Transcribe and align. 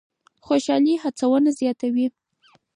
خوشالي 0.45 0.93
هڅونه 1.03 1.49
زیاتوي. 1.59 2.07